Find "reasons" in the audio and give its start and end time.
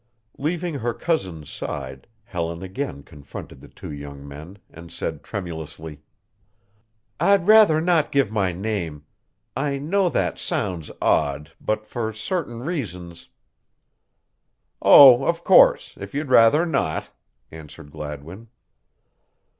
12.63-13.29